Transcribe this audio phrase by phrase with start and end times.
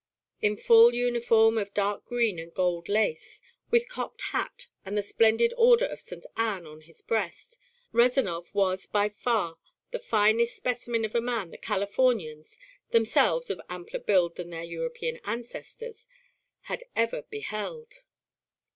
[0.41, 5.53] In full uniform of dark green and gold lace, with cocked hat and the splendid
[5.55, 6.25] order of St.
[6.35, 7.59] Ann on his breast,
[7.93, 9.59] Rezanov was by far
[9.91, 12.57] the finest specimen of a man the Californians,
[12.89, 16.07] themselves of ampler build than their European ancestors,
[16.61, 18.01] had ever beheld.